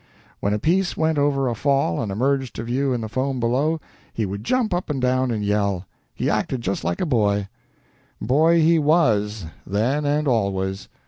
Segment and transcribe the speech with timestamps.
[0.39, 3.79] When a piece went over a fall and emerged to view in the foam below,
[4.11, 5.85] he would jump up and down and yell.
[6.15, 7.49] He acted just like a boy.
[8.19, 10.89] Boy he was, then and always.